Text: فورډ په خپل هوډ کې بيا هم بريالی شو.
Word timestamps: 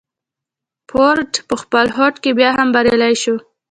فورډ 0.89 1.31
په 1.47 1.55
خپل 1.61 1.85
هوډ 1.95 2.15
کې 2.23 2.31
بيا 2.39 2.49
هم 2.57 2.67
بريالی 2.75 3.15
شو. 3.23 3.35